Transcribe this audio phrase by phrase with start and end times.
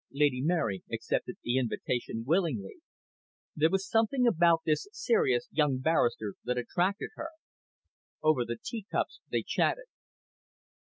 [0.11, 2.77] Lady Mary accepted the invitation willingly.
[3.55, 7.29] There was something about this serious young barrister that attracted her.
[8.23, 9.85] Over the teacups they chatted.